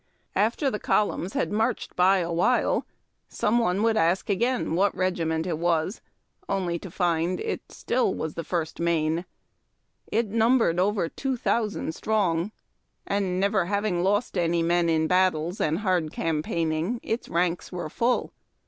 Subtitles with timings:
[0.35, 2.87] After the columns had marched by a while,
[3.29, 6.01] some one would again ask what regiment it was,
[6.49, 9.25] only to find it still the First Maine.
[10.11, 12.51] It numbered over two thousand strong,
[13.05, 18.33] and, never having lost any men in battles and hard campaigning, its ranks were full.